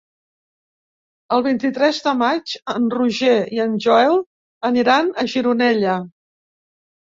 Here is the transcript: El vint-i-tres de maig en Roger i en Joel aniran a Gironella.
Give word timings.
El 1.35 1.43
vint-i-tres 1.47 1.99
de 2.07 2.13
maig 2.21 2.55
en 2.73 2.89
Roger 2.95 3.37
i 3.59 3.63
en 3.67 3.77
Joel 3.87 4.19
aniran 4.73 5.15
a 5.21 5.29
Gironella. 5.37 5.97